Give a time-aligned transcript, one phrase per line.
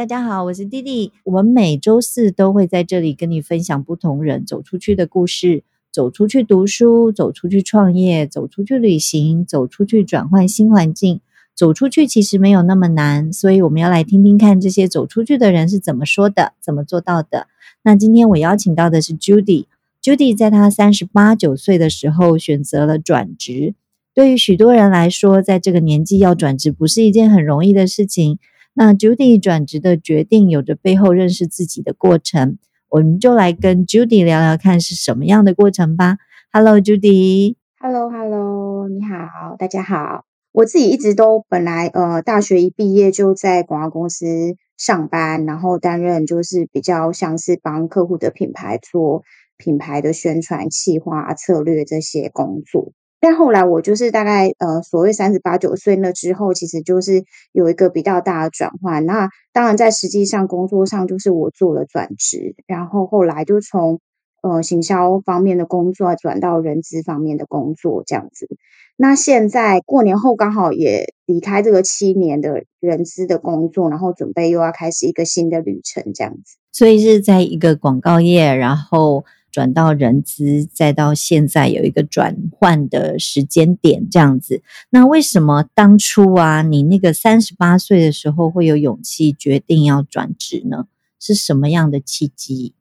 [0.00, 1.12] 大家好，我是弟弟。
[1.24, 11.20] 我们每周四都会在这里跟你分享不同人走出去的故事，走出去读书，走出去创业，走出去旅行，走出去转换新环境。
[11.54, 17.48] 走出去其实没有那么难，所以我们要来听听看这些走出去的人是怎么说的，怎么做到的。
[17.82, 19.66] 那今天我邀请到的是 Judy。
[20.02, 23.74] Judy 在她三十八九岁的时候选择了转职。
[24.14, 28.38] 对于许多人来说，在这个年纪要转职不是一件很容易的事情。
[28.72, 36.18] 那 Judy 转职的决定有着背后认识自己的过程，我们就来跟 Judy 聊聊看是什么样的过程吧。
[36.52, 37.56] Hello，Judy。
[37.78, 40.24] Hello，Hello，你好，大家好。
[40.52, 44.26] 我自己一直都本来呃，大学一毕业就在广告公司
[44.76, 49.22] 上班，然后担任就是比较像是帮客户的品牌做
[49.56, 52.92] 品牌的宣传、企划、策略这些工作。
[53.22, 59.04] 但后来我就是大概呃，所谓三十八九岁那之后，其实就是有一个比较大的转换。
[59.04, 64.00] 那当然在实际上工作上，就是我做了转职，然后后来就从
[64.42, 68.48] 呃行销方面的工作转到人资方面的工作这样子。
[68.96, 76.56] 那现在过年后刚好也离开这个七年的人资的工作，然后准备又要开始一个新的旅程这样子。
[76.72, 79.26] 所以是在一个广告业，然后。
[79.50, 84.62] 转到人资，再到现在有一个转换的时间点，这样子。
[84.90, 90.86] 那为什么当初啊，你那个三十八岁的时候会有勇气决定要转职呢？
[91.18, 92.74] 是什么样的契机？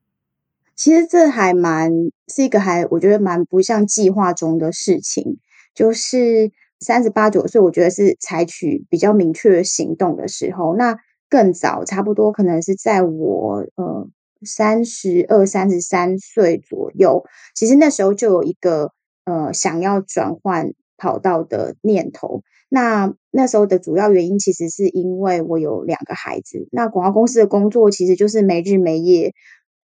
[0.76, 1.92] 其实这还蛮
[2.28, 5.38] 是一个还我觉得蛮不像计划中的事情。
[5.76, 10.76] 就是三十八九岁，我觉得是采取比较明确的行动的时候。
[10.76, 10.98] 那
[11.30, 14.10] 更早，差不多可能是在我呃。
[14.46, 18.92] 三十二、三十三岁左右，其实那时候就有一个
[19.26, 22.42] 呃想要转换跑道的念头。
[22.70, 26.68] 那那时候的主要原因，其实是因为我有两个孩子。
[26.72, 29.34] 那广告公司的工作其实就是没日没夜，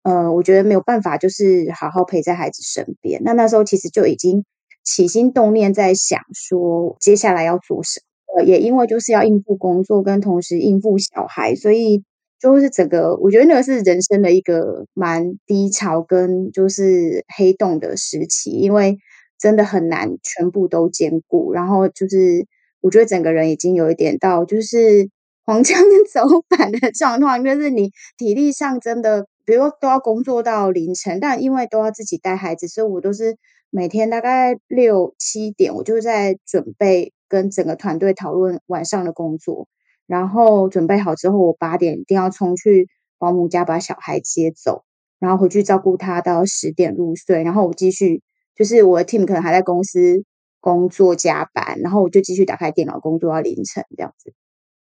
[0.03, 3.21] 呃，我觉得没有办法就是好好陪在孩子身边。
[3.23, 4.45] 那那时候其实就已经
[4.83, 8.39] 起心动念在想说，接下来要做什么。
[8.39, 12.03] 呃，也因为就是要应付工作，跟同时应付小孩，所以。
[12.41, 18.97] 就是整个，我觉得那个是人生的一个蛮低潮跟就是黑洞的时期，因为
[19.37, 21.53] 真的很难全部都兼顾。
[21.53, 22.47] 然后就是
[22.81, 25.07] 我觉得整个人已经有一点到就是
[25.45, 33.37] 黄腔走板的状况，就是你体力上真的，比如说都要工作到凌晨，但因为都要自己带孩子，所以我都是
[33.69, 39.67] 每天大概六七点，我就在准备跟整个团队讨论晚上的工作。
[40.11, 44.83] 然后准备好之后，我八点一定要冲去保姆家把小孩接走，
[45.19, 47.43] 然后回去照顾他到十点入睡。
[47.43, 48.21] 然后我继续，
[48.53, 50.25] 就是我的 team 可能还在公司
[50.59, 54.33] 工作加班，然后我就继续打开电脑工作到凌晨这样子。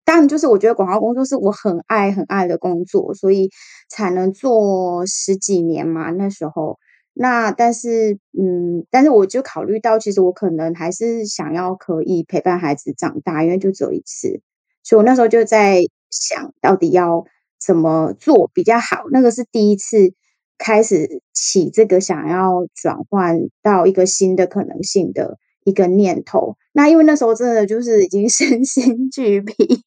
[0.03, 3.49] 当然，就是我觉得广告工作是我很爱很爱的工作，所以
[3.89, 6.11] 才能做十几年嘛。
[6.11, 6.77] 那时候，
[7.13, 14.41] 那但是嗯，但是我就考虑到，其实我可能还是想要可以陪伴孩子长大，因为就只有一次。
[14.85, 15.79] 所以我那时候就在
[16.11, 17.25] 想到底要
[17.59, 19.05] 怎么做比较好。
[19.11, 20.13] 那个是第一次
[20.59, 26.55] 开始起这个想要转换到一个新的可能性的一个念头。
[26.71, 29.81] 那因为那时候真的就是已经 身心俱疲，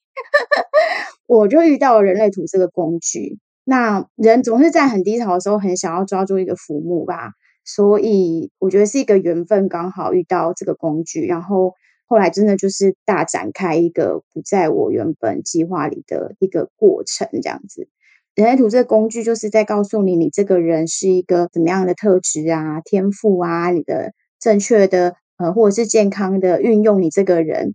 [1.27, 3.39] 我就遇到了人类图这个工具。
[3.63, 7.35] 那人总是在很低潮的时候，很想要抓住一个浮木吧。
[7.65, 11.75] 所以我觉得是一个缘分，刚好遇到这个工具，然后。
[12.09, 17.87] 后来真的就是大展开一个不在我原本计划里的一个过程，这样子。
[18.35, 27.75] 人类图这个工具就是在告诉你，你这个人是一个怎么样的特质啊、天赋啊，你的正确的呃或者是健康的运用，你这个人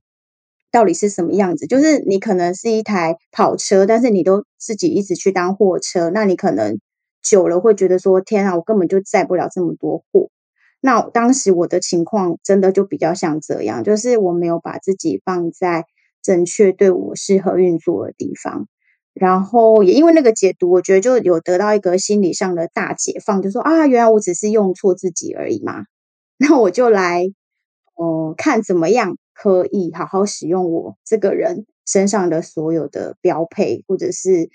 [0.72, 1.68] 到底是什么样子？
[1.68, 6.80] 就是你可能是一台跑车，但是你都自己一直去当货车，那你可能
[7.22, 10.30] 久了会觉得说：天啊，我根本就载不了这么多货。
[10.86, 15.86] 那当时我的情况真的就比较像这样，就是我没有把自己放在
[16.22, 18.68] 正确对我适合运作的地方，
[19.14, 25.86] 然后也因为那个解读，我觉得就有得到一个心理上的大解放，就说啊，原来我只是用错自己而已嘛。
[26.38, 27.24] 那我就来，
[27.96, 34.50] 哦，看怎么样可以好好使用我这个人身上的所有的标配，或者是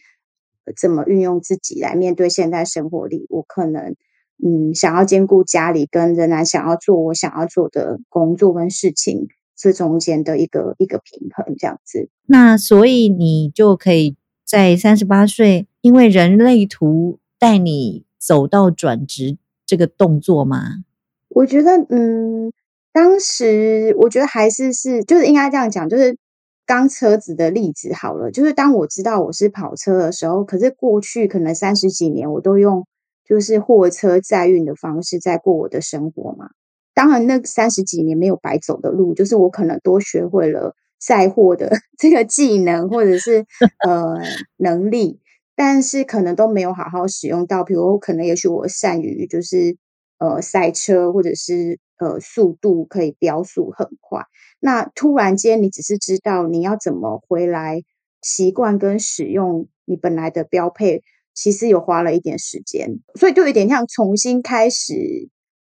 [0.79, 3.97] 怎么运用自己来面对现在生活里我可能。
[4.41, 9.27] 嗯，想要兼顾家里，跟仍然想要做我想要做的工作跟事情，
[9.57, 12.09] 这中间的一个一个平衡，这样子。
[12.27, 20.85] 那所以你就可以在三十八岁，因为人类图带你走到转职这个动作吗？
[21.31, 22.53] 我觉得，嗯，
[22.93, 26.17] 当时我觉得还是是，就是应该这样讲，就是
[26.65, 32.87] 刚车子的例子好了，就是当我知道我是跑车的时候，可是过去可能三十几年我都用。
[33.29, 36.49] 就是货车载运的方式在过我的生活嘛。
[36.95, 43.47] 当然，那三十几年没有白走的路，就是我可能多学会了载货的 这个技能或者是
[43.87, 44.17] 呃
[44.57, 45.21] 能力，
[45.55, 47.63] 但是可能都没有好好使用到。
[47.63, 49.77] 比如，可能也许我善于就是
[50.19, 54.25] 呃赛车，或者是呃速度可以飙速很快。
[54.59, 57.83] 那突然间，你只是知道你要怎么回来
[58.23, 61.05] 习惯跟使用你本来的标配。
[61.41, 65.29] 其实有花了一点时间，所以就有点像重新开始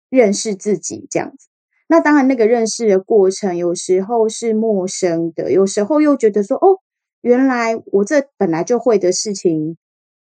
[0.08, 1.48] 认识自己这样子。
[1.88, 6.78] 那当然，那个认识的过程有时候是陌生的，有时候又觉得说：“哦，
[7.20, 9.76] 原来我这本来就会的事情，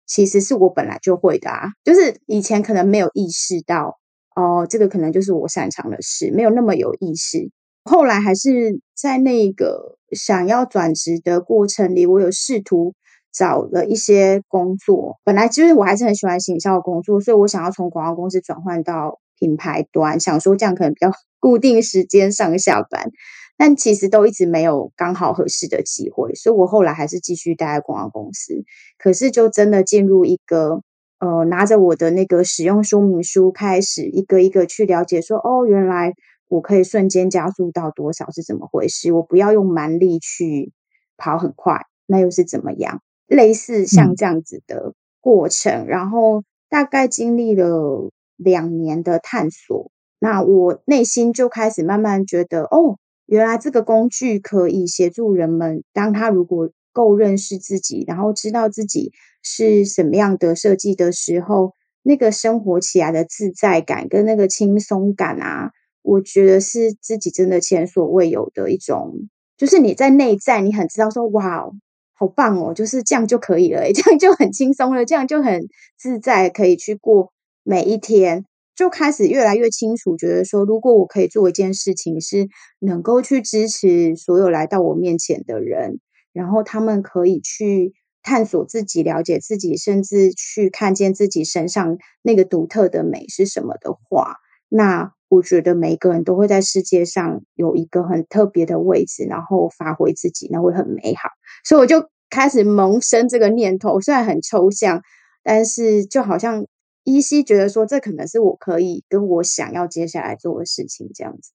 [0.04, 4.00] 其实是我本来就会的啊。”就是以前可能没有意识到，
[4.34, 7.50] 哦，这个可能就是我擅长的事，没有那么有意识。
[7.84, 12.94] 后来还是在那个想要转职的过程里，我有试图。
[13.36, 23.10] 找了一些工作，本来其实我还是很喜欢行销的工作，所以我想要从广告公司转换到品牌端，想说这样可能比较 固定时间上下班，
[23.58, 28.64] 但其实都一直没有刚好合适的机会，所以我后来还是继续待在广告公司。
[28.98, 30.80] 可是就真的进入一个
[31.18, 36.12] 呃，拿着我的那个使用说明书，开始一个一个去了解，说哦，原来
[36.48, 39.12] 我可以瞬间加速到多少是怎么回事？
[39.12, 40.72] 我不要用蛮力去
[41.16, 43.00] 跑很快，那又是怎么样？
[43.26, 49.90] 类似像这样子的过程，然后大概经历了两年的探索，
[50.20, 59.12] 那我内心就开始慢慢觉得，哦，原来这个工具可以协助人们，当他如果够认识自己，然后知道自己
[59.42, 71.70] 是什么样的设计的时候，那个生活起来的自在感跟那个轻松感啊，我觉得是自己真的前所未有的一种，就是你在内在，你很知道说，哇。
[72.18, 75.68] 好棒哦，就是这样就可以了， 这样就很轻松了，这样就很
[75.98, 77.32] 自在，可以去过
[77.62, 82.48] 每一天，就开始越来越清楚，觉得说，如果我可以做一件事情，是
[82.80, 86.00] 能够去支持所有来到我面前的人，
[86.32, 87.92] 然后他们可以去
[88.22, 94.36] 探索自己、了解自己，甚至去看见自己身上那个独特的美是什么的话，
[94.68, 101.30] 那我觉得每一个人都会在世界上有一个很特别的位置，然后发挥自己，那会很美好。
[101.64, 105.02] 所以我就开始萌生这个念头，虽然很抽象，
[105.42, 106.66] 但是就好像
[107.04, 111.50] 依稀觉得说，这可能是我可以跟我想要接下来做的事情这样子。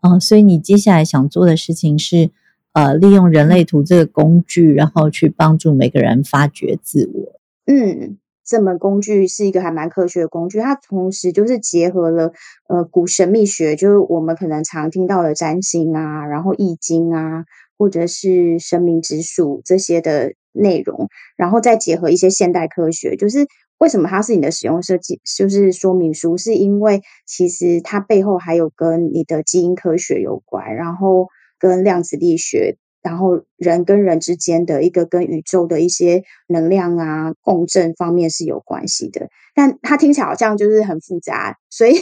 [0.00, 2.30] 哦，所以你接下来想做的事情是，
[2.72, 7.40] 呃，利用人类图这个工具，然后去帮助每个人发掘自我。
[7.66, 8.18] 嗯。
[8.52, 12.32] 这门工具是一个还蛮科学的工具，它同时就是结合了
[12.68, 17.44] 呃古神秘学，就是我们可能常听到的占星啊，然后易经啊，
[17.78, 23.16] 或者是生命之树这些的内容，然后再结合一些现代科学。
[23.16, 23.46] 就是
[23.78, 31.28] 为什么它是你的使用设计，就是说明书，是因为其实它背后还有跟你的基因科学有关，然后
[31.58, 32.76] 跟量子力学。
[33.02, 41.94] 然后人跟人之间的一个跟宇宙的一些能量啊共振方面是有关系的，但它听起来好像就是很复杂， 所以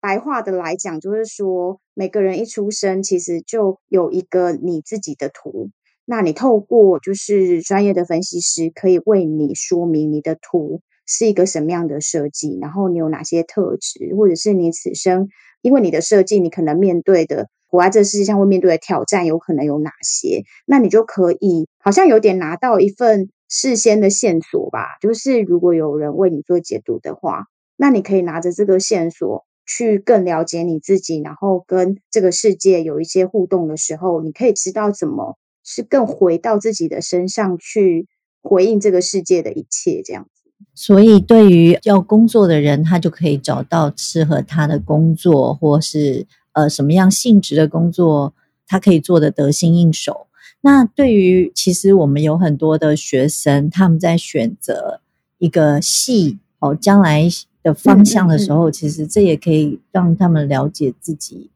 [0.00, 5.70] 白话的来讲就是说，每个人一出生其实就有一个你自己的图，
[6.04, 15.28] 那你透过就是专业的分析师可以为你说明你的图是一个什么样的设计，然后你有哪些特质，或者是你此生
[15.62, 17.48] 因为你的设计，你可能面对的。
[17.70, 20.44] 活在这世界上会面对的挑战有可能有哪些？
[20.64, 24.96] 那你就可以好像有点拿到一份事先的线索吧。
[25.02, 27.44] 就是如果有人为你做解读的话，
[27.76, 38.06] 那你可以拿着这个线索去更了解你自己，然后跟这个世界有一些互动的时候，你可以知道怎么是更回到自己的身上去
[38.40, 40.50] 回应这个世界的一切这样子。
[40.74, 46.26] 所以，对于要工作的人，他就可以找到适合他的工作，或是。
[46.52, 48.34] 呃，什么样性质的工作，
[48.66, 50.26] 他可以做的得心应手。
[50.60, 55.00] 那对于其实我们有很多的学生，他们在选择
[55.38, 57.28] 一个系哦，将来
[57.62, 61.50] 的方向的时候，其实这也可以让他们了解自己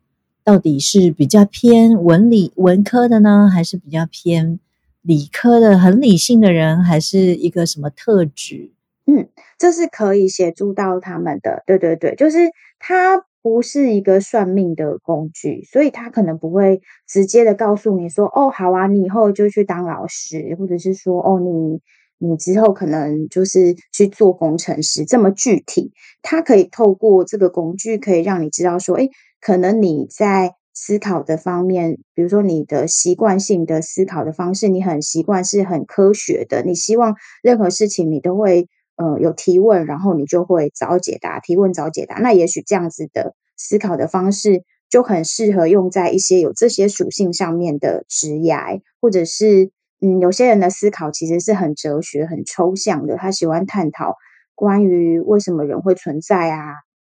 [0.44, 4.60] 到底是比较偏文理文科的呢，还是比较偏
[5.00, 8.70] 理科的很理性的人，还是一个什么特质
[9.06, 11.64] 嗯，这是可以协助到他们的。
[11.66, 12.38] 对对对，就是
[12.78, 21.80] 它不是一个算命的工具，所以他可能不会直接的告诉你说：“哦，好啊，你以后就去当老师，或者是说，哦，你
[22.18, 29.08] 你之后可能就是去做工程师。”这么具体，他可以透过这个工具，可以让你知道说：“哎，
[29.40, 38.68] 可能你在思考的方面，比如说你的习惯性的思考的方式，你很习惯是很科学的，你希望任何事情你都会。”
[39.02, 42.16] 呃，有提问，然后你就会找解答，提问找解答。
[42.16, 54.14] 那也许这样子的思考的方式就很适合用在一些有这些属性上面的职涯，或者是嗯，有些人的思考其实是很哲学、很抽象的，他喜欢探讨
[54.54, 56.60] 关于为什么人会存在啊，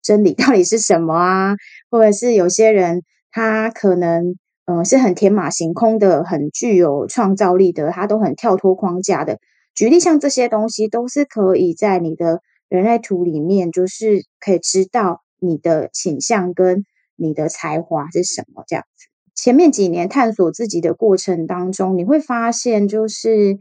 [0.02, 1.56] 真理 到底是什么啊，
[1.90, 9.38] 或者是有些人他可能嗯是很天马行空的，很具有创造力的，他都很跳脱框架的。
[9.80, 16.84] 举例像这些东西，都是可以在你的人类图里面，就是可以知道你的倾向跟
[17.16, 19.06] 你的才华是什么这样子。
[19.34, 23.58] 前面几年探索自己的过程当中，你会发现，就是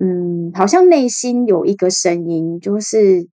[0.00, 3.28] 嗯，好像内心有一个声音，就是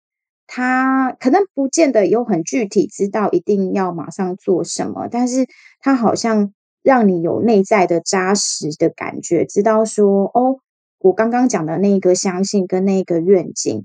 [0.47, 5.47] 他可能不见得有很具体知道一定要马上做什么，但是
[5.81, 10.61] 他好像让你有内在的扎实的感觉，知道说哦。
[11.05, 13.83] 我刚刚讲的那个相信跟那个愿景，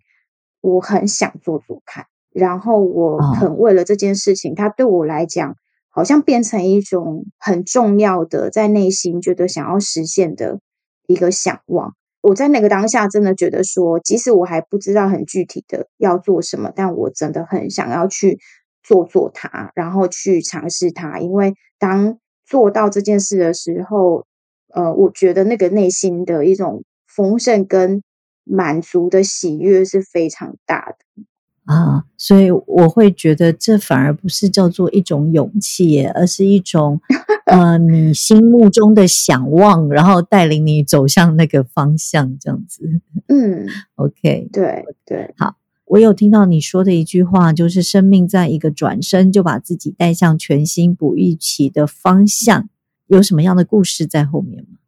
[0.62, 5.58] 我很想做做看，然后我肯为了这件事情，它对我来讲
[5.90, 10.62] 好像变成一种很重要的，在内心觉得想要实现的
[11.08, 11.94] 一个想望。
[12.22, 18.40] 我在那个当下真的觉得说，即使我还不知道很具体的要做什么，但我真的很想要去
[18.82, 24.26] 做做它，然后去尝试它，因为当做到这件事的时候，
[24.74, 26.82] 呃，我觉得那个内心的一种。
[27.16, 28.01] 丰盛跟
[28.44, 31.24] 满足的喜悦是非常大的
[31.66, 37.00] 啊，所以我会觉得这反而不是叫做一种勇气，而是一种
[37.46, 43.01] 呃你心目中的想望，然后带领你走向那个方向，这样子。
[43.28, 52.68] 嗯， OK，对对，好，我有听到你说的一句话，就是生命在一个转身就把自己带向全新不预期的方向，
[53.06, 54.78] 有什么样的故事在后面吗？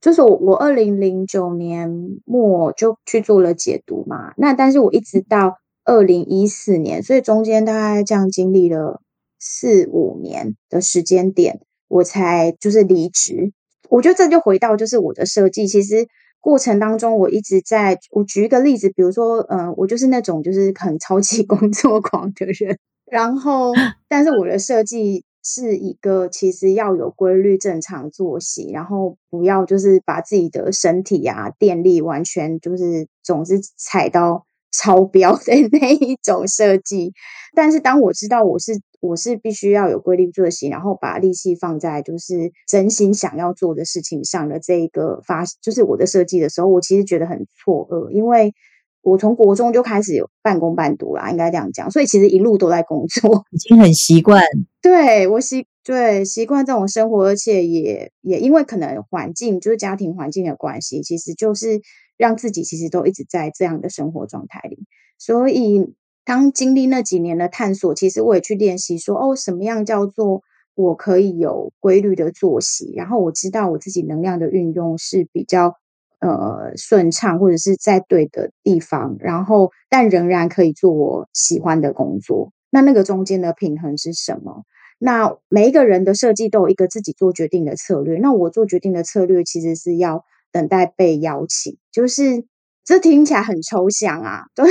[0.00, 4.32] 就是我，我二零零九年末就去做了解读嘛。
[4.36, 9.02] 那但是我一直到二零一四年，所以中间大概这样经历了
[9.38, 13.52] 四五年的时间点，我才就是离职。
[13.90, 16.06] 我觉得这就回到就是我的设计，其实
[16.40, 17.98] 过程当中我一直在。
[18.10, 22.78] 我举一个例子，比如说，嗯，我就是那种就是很 超级工作狂的人，
[23.10, 23.72] 然后
[24.08, 25.24] 但是我的设计。
[25.42, 37.12] 是一个其实要有规律、正常作息，然后不要就是把自己的身体啊、电力完全就是总是踩到 超标的那一种设计。
[37.54, 48.52] 但是当我知道我是我是必须要有规律作息，然后把力气放在就是真心想要做的事情上的这一个发，就是我的设计的时候，我其实觉得很错愕，因为。
[49.02, 54.44] 我从国中就开始有半工半读啦，应该这样讲，所以其实一路都在工作， 已经很习惯。
[54.82, 61.80] 对我习对习惯这种生活，而且也也因为可能环境就是家庭环境的关系，其实就是
[62.18, 64.78] 让自己其实都一直在这样的生活状态里。
[65.18, 70.42] 所以当经历那几年的探索，其实我也去练习说，哦，什么样叫做
[70.74, 75.76] 我可以有规律的作息，然后我知道我自己能量的运用是比较。
[76.20, 82.52] 呃，顺畅或者是在对的地方，然后但仍然可以做我喜欢的工作。
[82.70, 84.64] 那那个中间的平衡是什么？
[84.98, 88.18] 那每一个人的设计都有一个自己做决定的策略。
[88.18, 92.44] 那我做决定的策略其实是要等待被邀请，就是
[92.84, 94.66] 这听起来很抽象啊， 对，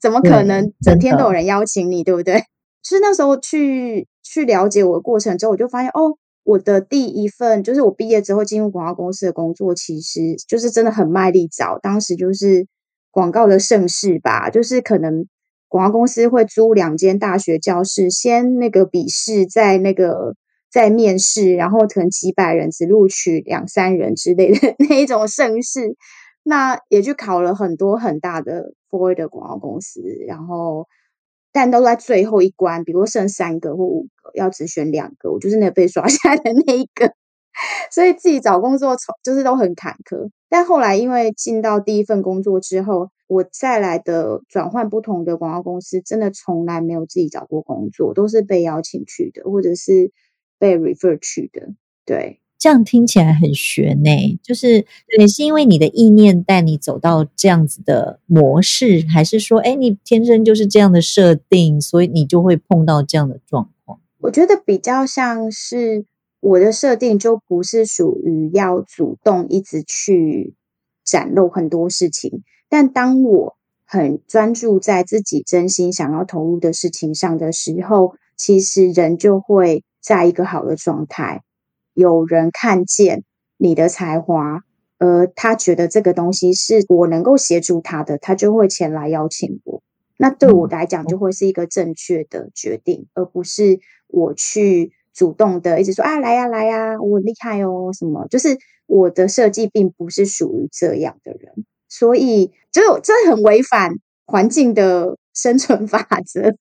[0.00, 2.44] 怎么可能整天都有人邀请你，对不对？
[2.84, 6.16] 是那时候去去了解我的过程之后，我就发现哦。
[6.46, 11.76] 我的第一份就是我毕业之后进入广告公司的工作，其实就是真的很卖力找。
[11.80, 12.68] 当时就是
[13.10, 15.26] 广告的盛世吧，就是可能
[15.66, 20.36] 广告公司会租两间大学教室，先那个笔试，在那个
[20.70, 25.96] 在面试，然后可能几百人只录取两三人之类的 那一种盛世。
[26.44, 30.86] 那也去考了很多很大的 for 的广告公司，然后。
[31.56, 37.14] 但都在最后一关，比如剩三个或五个，要只选两个，我就是那个被刷下来的那一个，
[37.90, 40.28] 所以自己找工作从就是都很坎坷。
[40.50, 50.12] 但后来因为进到第一份工作之后，我再来的转换不同的广告公司，真的从来没有自己找过工作，都是被邀请去的，或者是
[50.58, 51.68] 被 refer 去的。
[52.04, 54.10] 对，这样听起来很悬呢，
[54.42, 54.84] 就是
[55.16, 64.00] 对，是因为你的意念带你走到这样子的模式，还是说，哎，你天生就是这样的设定，所以你就会碰到这样的状况？
[64.20, 66.06] 我觉得比较像是
[66.40, 70.54] 我的设定就不是属于要主动一直去
[71.04, 81.42] 展露很多事情，但当我很专注在自己真心想要投入的事情上的时候，其实人就会在一个好的状态。
[81.96, 83.24] 有人看见
[83.56, 84.60] 你的才华，
[84.98, 89.82] 而他觉得这个东西是我能够协助他的，他就会前来邀请我。
[90.18, 98.26] 那对我来讲，就会是一个正确的决定，而不是我去主动的一直说啊来呀来呀，我很厉害哦什么。
[98.28, 103.94] 就是我的设计并不是属于这样的人，所以就这很违反
[104.26, 106.54] 环境的生存法则。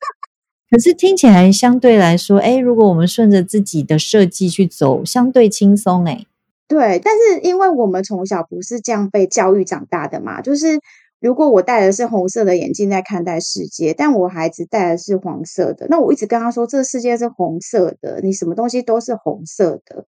[0.76, 6.26] 可是听起来相对来说，哎，如果我们顺着自己的设计去走，相对轻松，哎，
[6.68, 7.00] 对。
[7.02, 10.82] 但是因为我们从小不是这样被教育长大的嘛，就是
[11.22, 20.06] 如果我戴的是红色的眼镜在看待世界，但我孩子戴的是黄色的，那我一直跟他说，这世界是红色的，你什么东西都是红色的，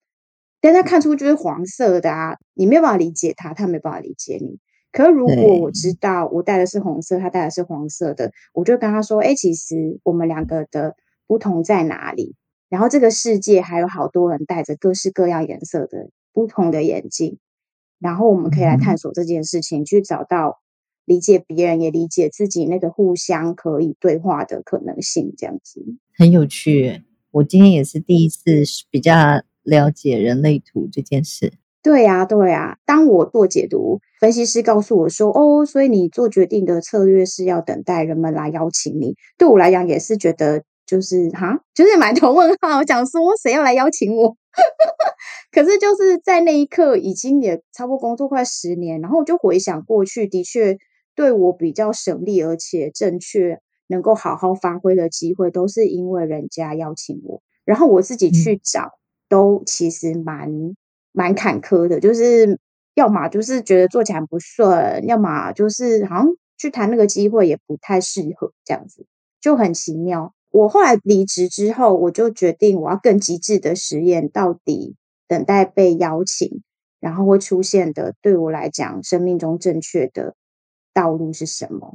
[0.60, 4.58] 但他看出就是黄色的啊，你没有办法理解他，他没办法理解你。
[4.96, 12.34] 可是，如果我知道我戴的是红色，他戴的是黄色的，我就跟他说：“哎，其实我们两个的不同在哪里？
[12.70, 17.36] 然后这个世界还有好多人戴着各式各样颜色的不同的眼镜，
[17.98, 20.60] 然后我们可以来探索这件事情，去找到
[21.04, 25.34] 理解别人也理解自己那个互相可以对话的可能性。
[25.36, 25.84] 这样子
[26.16, 27.02] 很有趣。
[27.32, 29.12] 我今天也是第一次比较
[29.62, 31.52] 了解人类图这件事。”
[31.86, 32.76] 对呀，对呀。
[32.84, 42.78] 当我做解读，分析师告诉我说：“哦，所以你做决定的策略是要等待人们来邀请你。”对我来讲，也是觉得就是哈，就是满头问号。
[42.78, 44.36] 我想说，谁要来邀请我？
[45.52, 50.76] 可是就是在那一刻，已经也差不多工作快十年，然后我就回想过去，的确
[51.14, 60.74] 对我比较省力而且正确，能够好好发挥的机会，都是因为人家邀请我，然后我自己去找，都其实蛮。
[61.16, 62.60] 蛮坎坷的，就是
[62.94, 66.26] 要么就是觉得做起来不顺，要么就是好像
[66.58, 69.06] 去谈那个机会也不太适合，这样子
[69.40, 70.34] 就很奇妙。
[70.50, 74.94] 我后来离职之后，我就决定我要更极致的实验，到底
[75.26, 76.62] 等待被邀请，
[77.00, 80.34] 然后会出现的，对我来讲，生命中正确的
[80.92, 81.94] 道路是什么？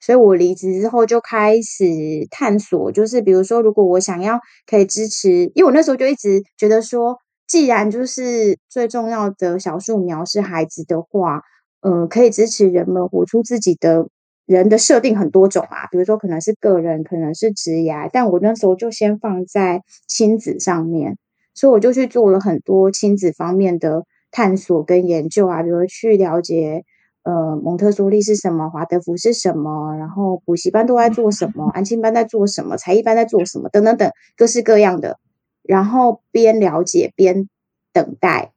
[0.00, 1.84] 所以我离职之后就开始
[2.30, 7.18] 探索，就是比如说，如果我想要可以支持，因为我那时候就一直觉得说。
[7.52, 11.42] 既然就是最重要的小树苗是孩子的话，
[11.82, 14.08] 嗯，可以支持人们活出自己的
[14.46, 21.18] 人的设定很多种啊，比如说可能是个人，可能是职业，但我那时候就先放在亲子上面，
[21.52, 26.84] 所以我就去做了很多亲子方面的探索跟研究啊，比如去了解
[27.22, 35.18] 呃蒙特梭利是什么，华德福是什么，然后补习班都在做什么，安亲班在做什么，才艺班在做什么，等等等，各式各样的。
[35.62, 37.48] 然后边了解边
[37.92, 38.52] 等待，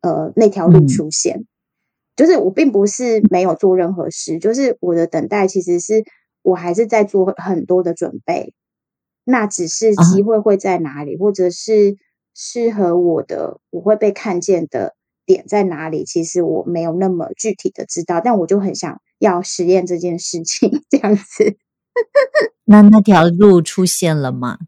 [0.00, 1.46] 呃，那条路出现。
[2.14, 6.04] 就是我并不是没有做任何事，就是我的等待其实是
[6.42, 8.52] 我还是在做很多的准备。
[9.24, 11.96] 那只是机会会在哪里，或者是
[12.34, 16.04] 适合我的，我会被看见的点在哪里？
[16.04, 21.56] 其实我没有那么具体的知道，但我就很想要实验这件事情， 这样子。
[22.64, 24.58] 那那条路出现了吗？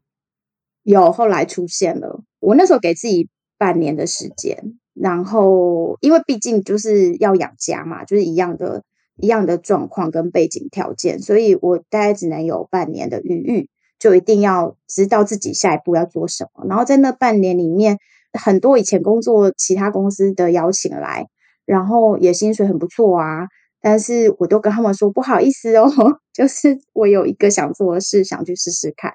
[0.85, 8.83] 有后来出现了，我那时候给自己半年的时间，然后因为毕竟就是要养家嘛，就是一样的、
[9.17, 13.69] 一样的状况跟背景条件，所以我大概只能有半年的余裕，
[13.99, 16.67] 就一定要知道自己下一步要做什么。
[16.69, 17.97] 然后在那半年里面，
[18.39, 21.27] 很多以前工作其他公司的邀请来，
[21.65, 23.47] 然后也薪水很不错啊，
[23.81, 25.89] 但是我都跟他们说不好意思哦，
[26.35, 29.15] 就是我有一个想做的事，想去试试看。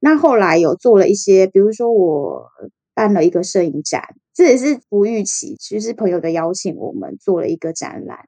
[0.00, 2.48] 那后来有做了一些，比如说我
[2.94, 4.02] 办了一个摄影展，
[4.34, 8.26] 这也是不预期，其实朋友的邀请，我们做了一个展览，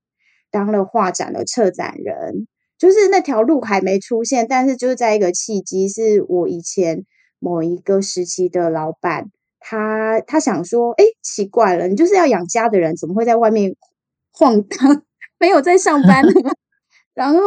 [0.51, 2.47] 当了画展的策展人，
[2.79, 7.05] 就是那条路还没出现，但是就是在一个契机，是我以前
[7.39, 13.75] 某一个时期的老板，他他想说，哎，奇怪了，你就是要养家的人，怎么会在外面
[14.33, 15.05] 晃荡，
[15.41, 16.23] 没有在上班？
[17.15, 17.39] 然后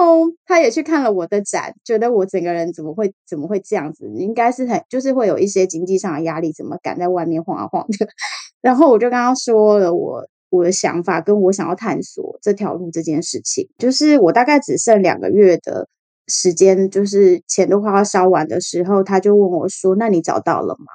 [0.46, 4.08] 他也去看了我的展，觉得我整个人怎么会怎么会这样子？
[4.16, 8.08] 应该是很就是会有一些经济上的压力，怎么敢在外面晃啊晃的？
[8.62, 13.68] 然后我就跟他说了我我的想法，跟我想要探索这条路这件事情。
[13.78, 15.88] 就是我大概只剩两个月的
[16.28, 20.86] 时间，就是钱都快要烧完的时候，他就问我说：“那你找到了吗？”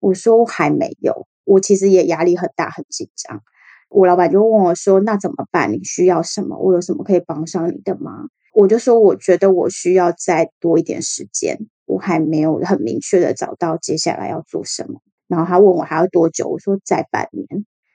[0.00, 3.40] 我说：“还没有。”我其实也压力很大，很紧张。
[3.88, 5.72] 我老板就问我说：“那怎么办？
[5.72, 6.56] 你需要什么？
[6.58, 17.46] 我有什么可以帮上你的吗？”我就说：“我觉得我需要再多一点时间，我还没有很明确的找到接下来要做什么。”然后他问我还要多久，我说再半年。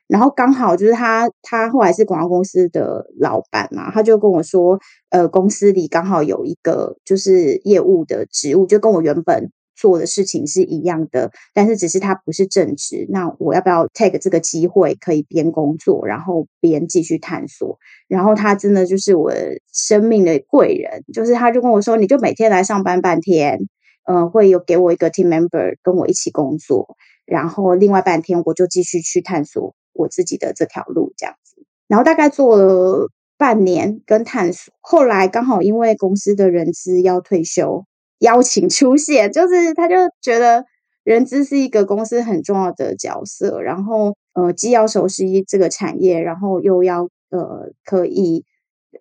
[0.07, 4.79] 然后刚好就是他，他后来是广告公司的老板嘛，他就跟我说，
[5.09, 13.05] 呃，公司里刚好有一个就是业务的职务，就跟我原本做的事情是一样的，但是只是他不是正职。
[13.09, 17.77] 那我要不要 take 这个机会，可以边工作，然后边继续探索？
[18.07, 19.31] 然后他真的就是我
[19.71, 23.59] 生命的贵人，就是他就跟我说，你就每天来上班半天，
[24.07, 29.75] 嗯，会有给我一个 team member 跟我一起工作，然后另外半天我就继续去探索。
[29.95, 37.85] 我自己的这条路这样子，然后大概做了半年跟探索，后来刚好因为公司的人资要退休，
[38.19, 40.65] 邀请出现，就是他就觉得
[41.03, 48.45] 人资是一个公司很重要的角色，然后呃既要熟悉这个产业，然后又要呃可以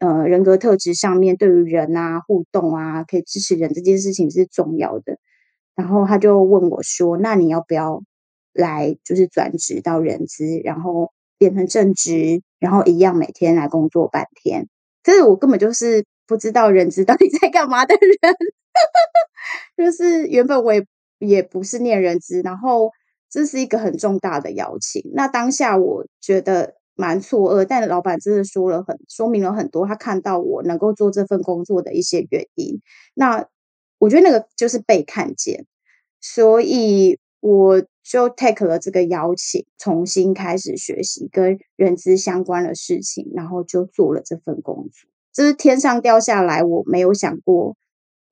[0.01, 5.19] 呃人格特质上面对于人啊互动啊可以支持人这件事情是重要的，
[5.75, 8.03] 然后他就问我说：“那你要不要？”
[8.55, 14.69] 来就是转职到人资，然后变成正职，然后一样每天来工作半天。
[15.03, 18.37] 这是我根本就是不知道人资到底在干嘛的人，
[19.77, 20.87] 就是原本我也
[21.19, 22.91] 也不是念人资，然后
[23.31, 25.03] 这是一个很重大的邀请。
[25.15, 32.81] 那当下我觉得蛮错愕，但老板真的说了很说明了很多，他看到我能够做这份工作的一些原因。
[33.15, 33.47] 那
[33.99, 35.67] 我觉得那个就是被看见，
[36.21, 37.19] 所以。
[37.45, 45.11] 我就 take 了这个邀请，重新开始学习跟人资相关的事情，然后就做了这份工作。
[45.33, 47.77] 这是天上掉下来，我没有想过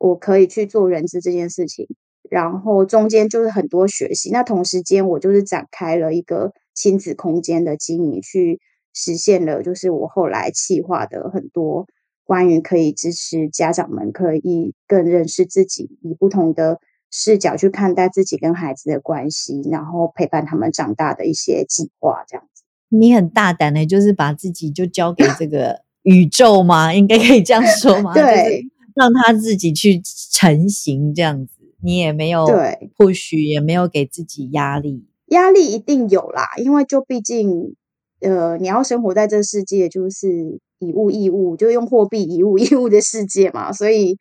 [0.01, 1.87] 我可以去做人资这件事情。
[2.29, 8.59] 然后中间就是很多学习，那同时间我就是展开了一个亲子空间的经营，去
[8.93, 11.87] 实现了就是我后来企划的很多
[12.25, 16.81] 关于可以支持家长们可以更认识自己，以不同的。
[17.13, 22.63] 视角去看待自己跟孩子的关系，然后陪伴他们长大的一些计划，这样子。
[22.89, 26.95] 你很大胆的，就是把自己就交给这个宇宙吗？
[26.95, 28.15] 应该可以这样说吗？
[28.15, 30.01] 对，让他自己去
[30.33, 31.53] 成型，这样子。
[31.83, 35.07] 你也没有对，或许也没有给自己压力。
[35.27, 37.75] 压力一定有啦，因为就毕竟，
[38.21, 44.19] 呃，你要生活在这世界，就是以物易物，就用货币以物易物的世界嘛， 所以。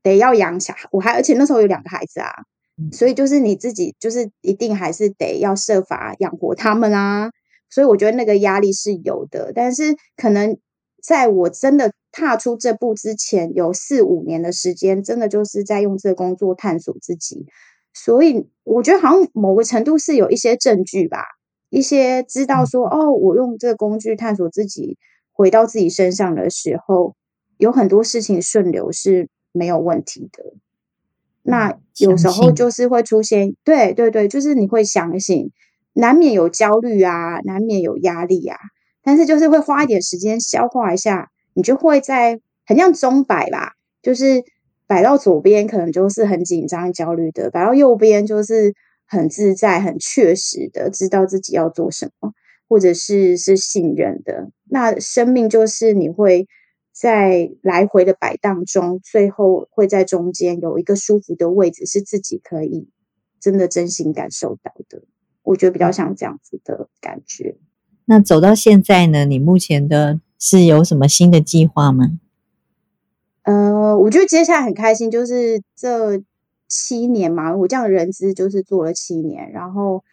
[0.00, 2.30] 得要养小孩，我还而且那时候有两个孩子啊，
[2.92, 7.30] 所以就是你自己就是一定还是得要设法养活他们啊，
[7.68, 10.56] 所以我觉得那个压力是有的，但是可能
[11.02, 17.46] 在我真的踏出这步之前，有四五年的时间，真的就是在用这个工作探索自己，
[17.92, 21.22] 所以我觉得好像某个程度是有一些证据吧，
[21.70, 24.96] 一些知道说哦，我用这个工具探索自己，
[25.32, 27.14] 回到自己身上的时候，
[27.56, 29.28] 有很多事情顺流是。
[29.50, 30.44] 没有问题的，
[31.42, 35.50] 那有时候就是会出现，对对对，就是你会相信，
[35.94, 38.56] 难免有焦虑啊，难免有压力啊，
[39.02, 44.44] 但是就是会花一点时间消化一下，你就会在很像钟摆吧，就是
[44.86, 48.72] 摆到左边可能就是很紧张焦虑的，摆到右边就是
[49.04, 52.32] 很自在很确实的知道自己要做什么，
[52.68, 56.46] 或者是是信任的，那生命就是你会。
[57.00, 62.88] 在来回的摆荡中，最后会在中间有一个舒服的位置，是自己可以
[63.40, 65.04] 真的真心感受到的。
[65.44, 67.56] 我觉得比较像这样子的感觉。
[68.06, 69.24] 那走到现在呢？
[69.24, 72.18] 你目前的是有什么新的计划吗？
[73.42, 76.22] 呃，我觉得接下来很开心，就是这
[76.68, 80.04] 七年嘛，我这样的人资就是做了七年，然后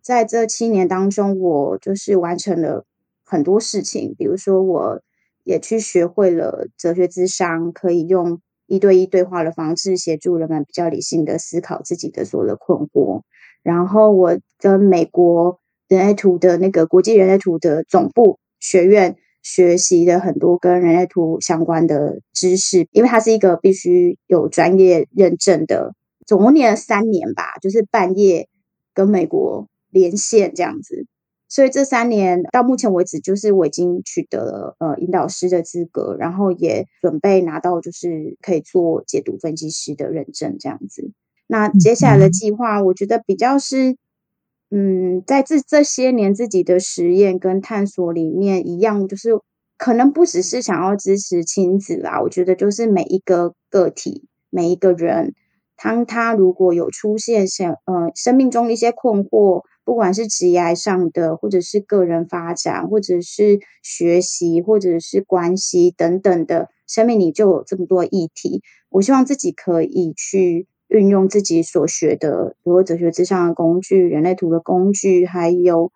[0.00, 2.84] 在这七年当中，我就是完成了
[3.24, 5.02] 很多事情，比如说我。
[5.42, 13.22] 也去学会了哲学智商，可以用一对一对话的方式协助人们比较理性的思考自己的所有的困惑。
[13.62, 25.94] 然后我跟美国人类图的那个国际人类图的总部学院学习的很多跟人类图相关的知识，因为它是一个必须有专业认证的，
[26.26, 28.48] 总共念了三年吧，就是半夜
[28.92, 31.06] 跟美国连线这样子。
[31.48, 41.10] 所以这三年到目前为止，就是我已经取得了呃引导师的资格，然后也准备拿到就是可以做解读分析师的认证这样子。
[41.48, 43.96] 那接下来的计划，我觉得比较是，
[44.70, 49.30] 嗯，在这这些年自己的实验跟探索里面，一样就是
[49.76, 55.34] 可能不只是想要支持亲子啦，我觉得就是每一个个体每一个人，
[55.76, 59.62] 当他如果有出现像呃生命中一些困惑。
[59.82, 68.62] 不管是职业上的，或者是个人发展，或者是学习，或者是关系等等的生命里，就有这么多议题。
[68.88, 75.90] 我希望自己可以去运用自己所学的，比如哲学之上的工具、人类图的工具，还有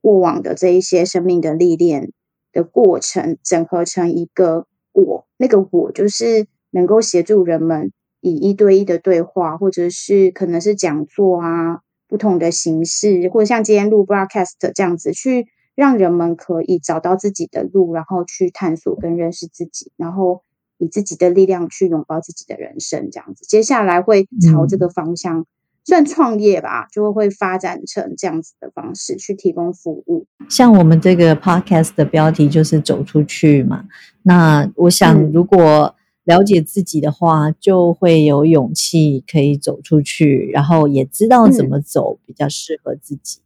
[0.00, 2.10] 过往的这一些生命的历练
[2.52, 5.26] 的过程，整合成一个我。
[5.36, 11.80] 那个我就是能够协助人们以一对一的对话，或者是可能是讲座啊。
[12.10, 20.42] 不同的形式，或者像今天录 broadcast 这样子，去让人们可以找到自己的路，然后去探索跟认识自己，然后
[20.78, 23.44] 以自己的力量去拥抱自己的人生，这样子。
[23.46, 25.46] 接下来会朝这个方向，
[25.84, 30.26] 算创业吧，就会发展成这样子的方式去提供服务。
[30.48, 33.84] 像我们这个 podcast 的标题就是走出去嘛，
[34.22, 35.94] 那我想如果。
[36.24, 43.40] 了解自己的话，就会有勇气可以走出去，然后也知道怎么走比较适合自己。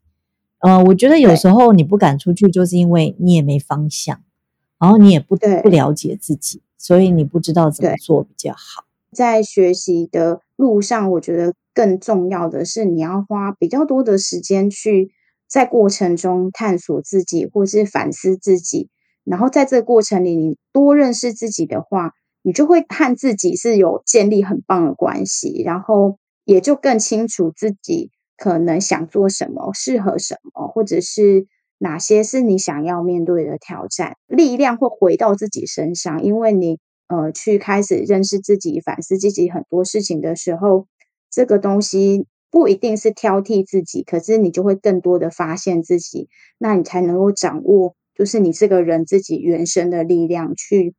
[0.59, 4.21] 呃，我觉得有时候你不敢出去，就是因为你也没方向，
[4.81, 8.85] 然后你也不不了解自己，所以你不知道怎么做比较好。
[9.13, 15.13] 在学习的路上，我觉得更重要的是你要花比较多的时间去
[15.49, 18.91] 在过程中探索自己，或是反思自己。
[19.25, 22.13] 然后在这个过程里，你多认识自己的话。
[22.45, 31.47] 你就会和自己是有建立很棒的关系，然后也就更清楚自己可能想做什么，适合什么，或者是
[31.83, 34.17] 哪些是你想要面对的挑战。
[34.29, 40.87] 力量会回到自己身上，因为你呃去开始认识自己、反思自己很多事情的时候，
[41.31, 50.95] 这个东西不一定是挑剔自己，可是你就会更多的发现自己，那你才能够掌握，就是你这个人自己原生的力量去。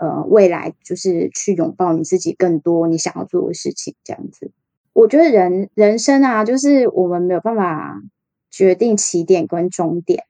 [0.00, 4.52] 呃，未来就是去拥抱你自己更多你想要做的事情，这样子。
[4.92, 8.00] 我觉得人人生啊，就是我们没有办法
[8.50, 10.24] 决定起点跟终点，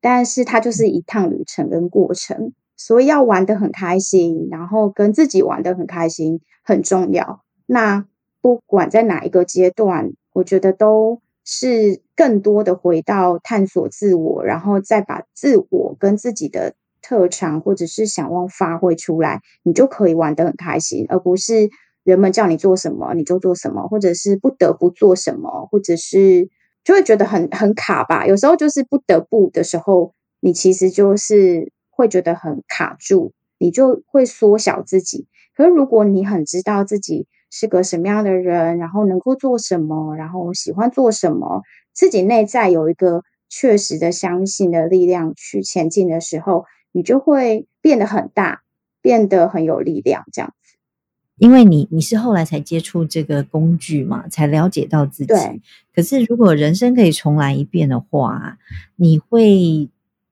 [0.00, 7.42] 但是它就是一趟旅程跟过程，所以要玩的很开心，然后跟自己玩的很开心很重要。
[7.66, 8.06] 那
[8.40, 16.74] 不管在哪一个阶段，我觉得都是更多的回到探索自我，然后再把自我跟自己的。
[17.04, 21.68] 特长或者是想望发挥出来，你就可以玩得很开心，而不是
[22.04, 26.48] 人们叫你做什么你就做什么，或者是不得不做什么，或者是
[26.84, 28.26] 就会觉得很很卡吧。
[28.26, 35.26] 有时候就是不得不的时候，你其实就是会觉得很卡住，你就会缩小自己。
[35.56, 46.64] 可是如果你很知道自己是个什么样的人，然后能够做什么，然后喜欢做什么，自己内在有一个确实的相信的力量去前进的时候。
[46.94, 48.60] 你就会变得很大，
[49.00, 50.74] 变得很有力量，这样子。
[51.42, 55.26] 因为你你是后来才接触这个工具嘛，才了解到自己。
[55.26, 55.60] 对。
[55.92, 58.58] 可是如果人生可以重来一遍的话，
[58.94, 59.88] 你会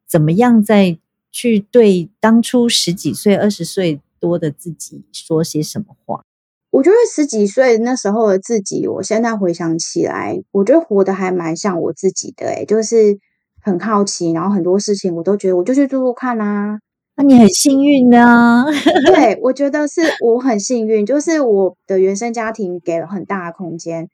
[0.07, 0.97] 怎么样再
[1.33, 6.23] 去对当初十几岁、二十岁多的自己说些什么话？
[6.71, 13.19] 我觉得十几岁那时候的自己，我现在回想起来，我觉得活得还蛮像我自己的，诶就是。
[13.63, 16.81] 很好奇，然后很多事情我都觉得我就去做做看啦。
[17.17, 18.65] 那你很幸运啊！
[19.07, 24.09] 对，我觉得是我很幸运，就是我的原生家庭给了很大的空间，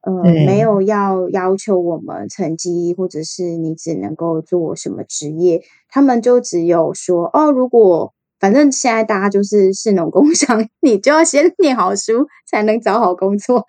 [0.00, 13.66] 呃，没有要要求我们成绩，或者是你只能够做什么职业，他们就只有说哦，如果反正现在大家就是是农工商，你就要先念好书才能找好工作。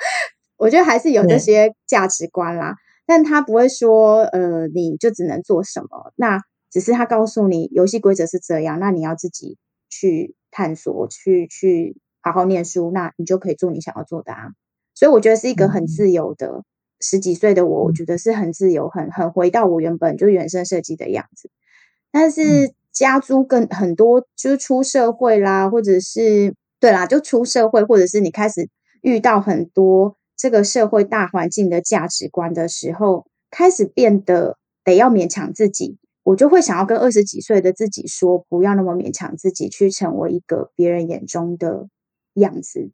[0.57, 2.75] 我觉得还是有这些价值观啦。
[3.05, 6.11] 但他不会说，呃，你就只能做什么？
[6.15, 6.39] 那
[6.71, 9.57] 只是他告诉你游戏规则是这样，那你要自己
[9.89, 14.49] 去探索，去去好好念书，那你就可以做你想要做的啊。
[14.93, 16.63] 所以我觉得是一个很自由的
[16.99, 21.49] 十几岁的我，我觉得是很自由，很很回到我原本就原生设计的样子。
[22.11, 28.69] 但是家租更很多，就是出社会啦，或者是对啦，就出社会，或者是你开始
[29.01, 30.15] 遇到很多。
[30.39, 41.87] 这个社会大环境的价值观的时候，开始变得得要勉强自己，我就会想要跟二十几岁的自己说，不要那么勉强自己去成为一个别人眼中的
[42.33, 42.91] 样子。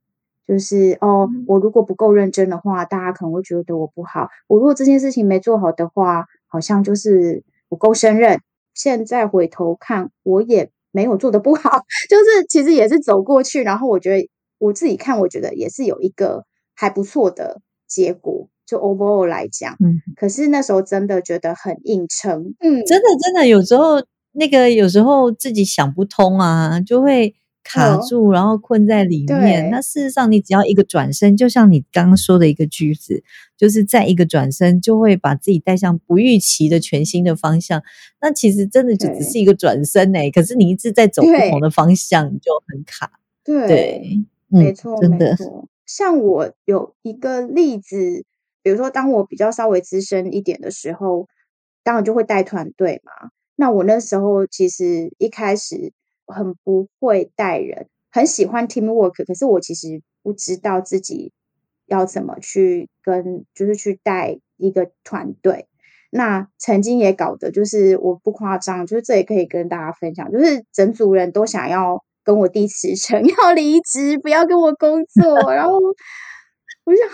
[0.48, 4.28] 就是哦，我如果不够认真的话，大家可能会觉得我不好。
[4.48, 8.40] 我如果这件事情没做好的话，好像就是不够胜任。
[8.76, 13.64] 现在回头看，我也没有做的不好， 就是其实也是走过去。
[13.64, 16.46] 然后我觉得我自己看，我觉得也是有一个。
[16.76, 29.70] 还不错的结果，就 overall 来讲，嗯，可是那时候真的觉得很硬撑，嗯，真的真的有时候那个有时候自己想不通啊，就会卡住，然后困在里面。
[29.70, 33.24] 那事实上，你只要一个转身，就像你刚刚说的一个句子，
[33.58, 37.82] 就是在一个转身，就会把自己带向不预期的全新的方向。
[38.20, 43.12] 那其实真的就只是一个转身哎、可是你一直在走不同的方向，你就很卡。
[43.46, 44.20] 对，对，
[44.52, 45.70] 嗯，没错，真的，没错。
[45.86, 48.26] 像我有一个例子，
[48.64, 51.28] 比如说，当我比较稍微资深一点的时候，
[51.84, 53.12] 当然就会带团队嘛。
[53.56, 55.94] 那我那时候其实一开始
[56.26, 61.32] 很不会带人，很喜欢 teamwork，可是我其实不知道自己
[61.86, 65.68] 要怎么去跟，就是去带一个团队。
[66.10, 75.54] 那曾经也搞得就是我不夸张，就是这也可以跟大家分享，就是整组人都想要跟我递辞呈， 要离职，不要跟我工作。
[75.54, 75.78] 然后
[76.86, 77.10] 我想，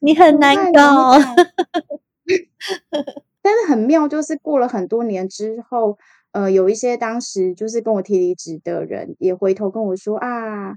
[0.00, 1.18] 你很难搞。
[3.42, 5.98] 但是很妙，就是过了很多年之后，
[6.32, 10.76] 呃，有一些当时就是跟我提离职的人，也回头跟我说啊，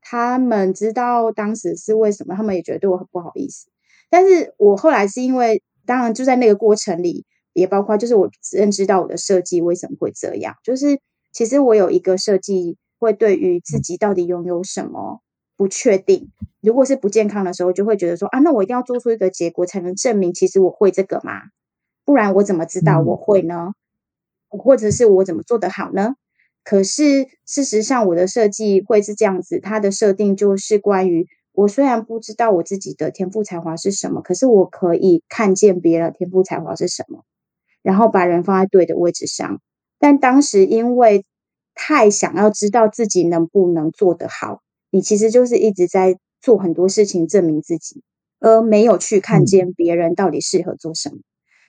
[0.00, 3.68] 他们知道当时是为什么，他们也觉得对我很不好意思。
[4.10, 10.98] 但是我后来是因为，当然就在那个过程里，也包括就是我认知到我的设计为什么会这样，就是
[11.32, 15.20] 其实我有一个设计会对于自己到底拥有什么
[15.58, 16.30] 不确定，
[16.62, 21.42] 如果是不健康的时候，就会觉得说啊，那我一定要做出一个结果才能证明其实我会这个嘛，
[22.04, 23.72] 不然我怎么知道我会呢？
[24.48, 26.14] 或者是我怎么做得好呢？
[26.62, 37.24] 可是事实上，我的设计会是这样子，它的设定就是关于我虽然不知道我自己的天赋才华是什么，可是我可以看见别人的天赋才华是什么，
[37.82, 39.60] 然后把人放在对的位置上。
[39.98, 41.24] 但当时因为
[41.74, 48.02] 太想要知道自己能不能做得好，你其实就是一直在做很多事情证明自己，
[48.40, 51.16] 而没有去看嗯见别人到底适合做什么。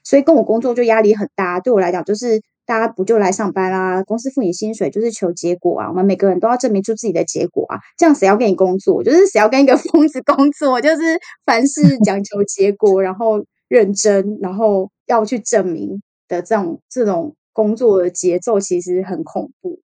[0.03, 1.59] 所以跟我工作就压力很大。
[1.59, 7.77] 对我来讲，就是大家不就来上班啦、公司付你薪水就是求结果啊，我们每个人都要证明出自己的结果啊。
[7.97, 9.03] 这样谁要跟你工作？
[9.03, 10.79] 就是谁要跟一个 疯子工作？
[10.79, 19.79] 就是凡事 讲求结果，然后认真，然后要去证明的这种这种工作的节奏，其实很恐怖。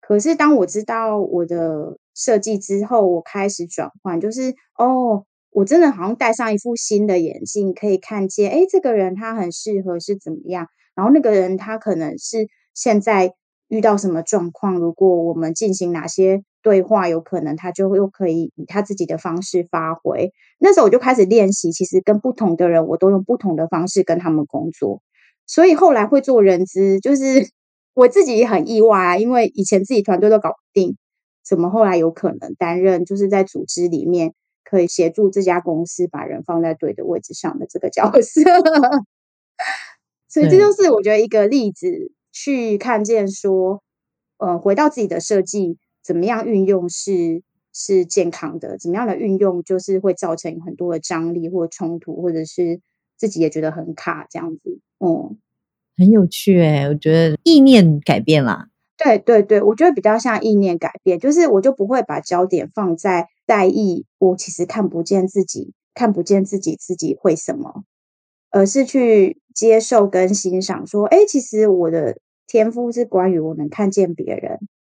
[0.00, 13.32] 可是当我知道我的设计之后，我开始转换，就是哦，我真的好像戴上一副新的眼镜，可以看见，诶，这个人他很适合是怎么样，然后那个人他可能是现在
[13.68, 20.32] 遇到什么状况，如果我们进行哪些对话，有可能他就又可以以他自己的方式发挥。
[20.58, 25.00] 那时候我就开始练习，其实跟不同的人，我都用不同的方式跟他们工作，
[25.46, 27.48] 所以后来会做人资，就是
[27.94, 30.96] 我自己也很意外啊，因为以前自己团队都搞不定，
[31.50, 38.40] 怎么后来有可能担任就是在组织里面可以协助这家公司把人放在对的位置上的这个角色？
[40.30, 43.82] 所以这就是我觉得一个例子，去看见说，
[44.38, 52.80] 呃，回到自己的设计，怎么样运用是是健康的，怎么样的运用就是会造成很多的张力或冲突，或者是
[53.16, 54.78] 自己也觉得很卡这样子。
[55.00, 55.36] 嗯，
[55.96, 58.68] 很有趣诶、我觉得意念改变啦，
[59.02, 67.84] 对对对，我觉得比较像意念改变，就是我就不会把焦点放在在意我其实看不见自己，看不见自己自己会什么，
[68.50, 74.58] 而是去接受跟欣赏，说，哎，其实我的天赋是关于我能看见别人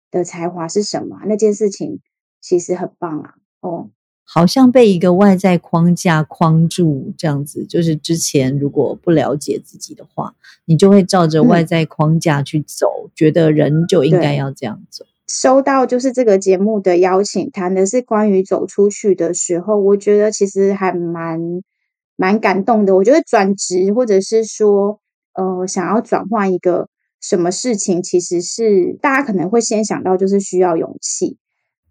[0.09, 2.01] 的才华是什么，那件事情
[2.41, 3.91] 其实很棒啊，哦，
[4.33, 7.65] 好像被一个外在框架框住，这样子。
[7.65, 15.03] 就是之前如果不了解自己的话，你就会照着嗯外在框架去走，觉得人就应该要这样走。
[15.27, 21.61] 收到就是这个节目的邀请，谈的是关于走出去的时候，我觉得其实还蛮
[22.15, 22.95] 蛮感动的。
[22.95, 25.01] 我觉得转职或者是说，
[25.33, 26.87] 呃，想要转换一个
[27.19, 31.37] 什么事情，其实是大家可能会先想到就是需要勇气。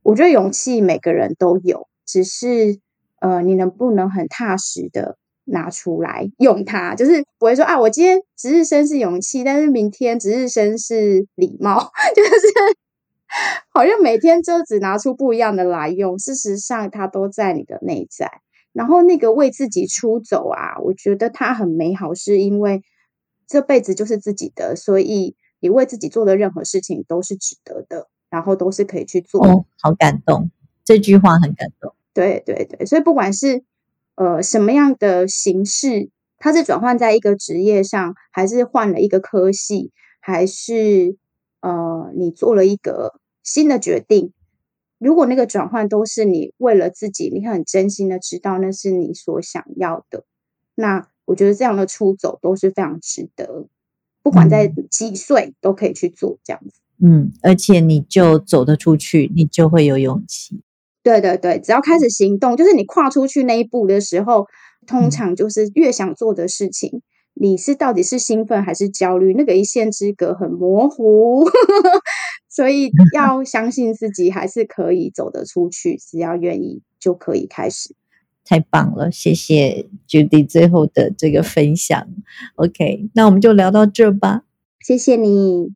[0.02, 2.80] 我觉得勇气每个人都有，只是
[3.20, 12.30] 呃，你能不能很踏实的拿出来用它，就是不会说啊，我今天值日生是勇气，但是明天值日生是礼貌， 就是
[13.72, 18.40] 好像每天就只拿出不一样的来用，事实上它都在你的内在。
[18.72, 22.82] 然后那个为自己出走啊，我觉得它很美好，是因为
[23.46, 29.44] 这辈子就是自己的，所以你为自己做的任何事情都是值得的，然后都是可以去做。
[29.44, 30.50] 哦，好感动，
[30.84, 31.94] 这句话很感动。
[32.12, 33.62] 对对对，所以不管是
[34.16, 41.16] 呃什么样的形式，它是转换在一个职业上，还是换了一个科系，还是
[41.60, 44.32] 呃你做了一个新的决定，
[44.98, 50.24] 如果那个转换都是你为了自己，你很真心的知道那是你所想要的，
[50.74, 53.66] 那我觉得这样的出走都是非常值得，
[54.22, 56.80] 不管在几岁都可以去做这样子。
[57.02, 60.60] 嗯，而且你就走得出去，你就会有勇气。
[61.02, 64.46] 对对对，只要开始行动，就是你跨出去那一步的时候，
[64.86, 67.02] 通常就是越想做的事情，
[67.34, 71.44] 你是到底是兴奋还是焦虑，那个一线之隔很模糊，
[72.50, 77.94] 所以 要相信自己，还是可以走得出去，只要愿意就可以开始。
[78.44, 82.08] 太棒了，谢谢 Judy 最后的这个分享。
[82.56, 84.42] OK，那我们就聊到这吧。
[84.84, 85.68] 谢谢你。